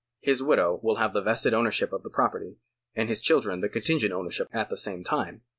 His 0.19 0.41
widow 0.41 0.79
will 0.81 0.95
have 0.95 1.13
the 1.13 1.21
vested 1.21 1.53
ownership 1.53 1.93
of 1.93 2.01
the 2.01 2.09
property, 2.09 2.55
and 2.95 3.07
his 3.07 3.21
children 3.21 3.61
the 3.61 3.69
contingent 3.69 4.11
ownership 4.13 4.47
at 4.51 4.71
the 4.71 4.75
same 4.75 5.03
time. 5.03 5.43